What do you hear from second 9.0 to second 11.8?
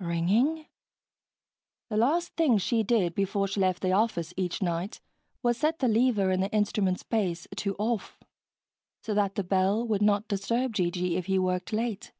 so that the bell would not disturb G.G. if he worked